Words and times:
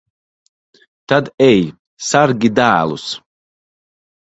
Tad 1.13 1.29
ej, 1.49 1.63
sargi 2.11 2.55
dēlus. 2.61 3.09